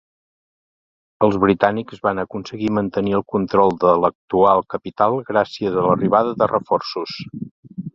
Els 1.27 1.37
britànics 1.43 2.01
van 2.07 2.23
aconseguir 2.23 2.73
mantenir 2.79 3.15
el 3.19 3.25
control 3.37 3.77
de 3.87 3.95
l'actual 4.07 4.67
capital 4.77 5.23
gràcies 5.33 5.83
a 5.85 5.89
l'arribada 5.91 6.39
de 6.43 6.55
reforços. 6.59 7.19